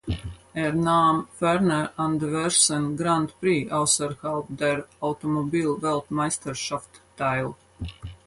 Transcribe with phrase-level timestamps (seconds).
[0.59, 7.53] Er nahm ferner an diversen Grand Prix außerhalb der Automobilweltmeisterschaft teil.